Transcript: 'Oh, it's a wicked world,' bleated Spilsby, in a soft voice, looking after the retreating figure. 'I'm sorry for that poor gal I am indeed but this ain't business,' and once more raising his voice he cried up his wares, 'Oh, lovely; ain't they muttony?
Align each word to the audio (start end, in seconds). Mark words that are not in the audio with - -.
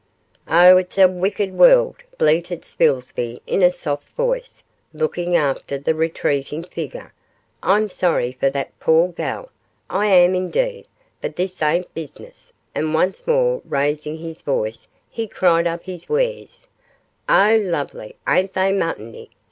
'Oh, 0.47 0.77
it's 0.77 0.97
a 0.97 1.07
wicked 1.07 1.53
world,' 1.53 2.01
bleated 2.17 2.65
Spilsby, 2.65 3.39
in 3.45 3.61
a 3.61 3.71
soft 3.71 4.07
voice, 4.13 4.63
looking 4.95 5.35
after 5.35 5.77
the 5.77 5.93
retreating 5.93 6.63
figure. 6.63 7.13
'I'm 7.61 7.87
sorry 7.87 8.31
for 8.31 8.49
that 8.49 8.79
poor 8.79 9.09
gal 9.09 9.51
I 9.91 10.07
am 10.07 10.33
indeed 10.33 10.87
but 11.21 11.35
this 11.35 11.61
ain't 11.61 11.93
business,' 11.93 12.51
and 12.73 12.95
once 12.95 13.27
more 13.27 13.61
raising 13.63 14.17
his 14.17 14.41
voice 14.41 14.87
he 15.07 15.27
cried 15.27 15.67
up 15.67 15.83
his 15.83 16.09
wares, 16.09 16.65
'Oh, 17.29 17.59
lovely; 17.63 18.15
ain't 18.27 18.53
they 18.53 18.71
muttony? 18.71 19.29